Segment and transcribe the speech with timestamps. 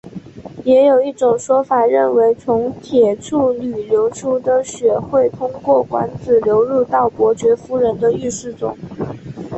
[0.63, 8.75] 也有一种说法认为从铁处女流出的血会通过管子流入到伯爵夫人的浴室中。